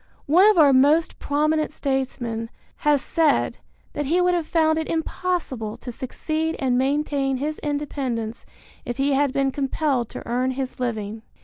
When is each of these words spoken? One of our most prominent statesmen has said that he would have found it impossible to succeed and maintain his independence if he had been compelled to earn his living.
One 0.25 0.47
of 0.49 0.57
our 0.57 0.73
most 0.73 1.19
prominent 1.19 1.71
statesmen 1.71 2.49
has 2.77 3.03
said 3.03 3.59
that 3.93 4.07
he 4.07 4.19
would 4.19 4.33
have 4.33 4.47
found 4.47 4.79
it 4.79 4.87
impossible 4.89 5.77
to 5.77 5.91
succeed 5.91 6.55
and 6.57 6.75
maintain 6.75 7.37
his 7.37 7.59
independence 7.59 8.43
if 8.83 8.97
he 8.97 9.13
had 9.13 9.31
been 9.31 9.51
compelled 9.51 10.09
to 10.09 10.27
earn 10.27 10.49
his 10.57 10.79
living. 10.79 11.21